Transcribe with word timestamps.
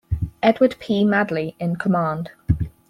Edward 0.41 0.77
P. 0.79 1.05
Madley 1.05 1.55
in 1.59 1.75
command. 1.75 2.31